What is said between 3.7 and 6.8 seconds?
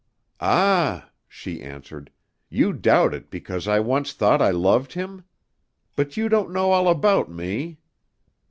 once thought I loved him? But you don't know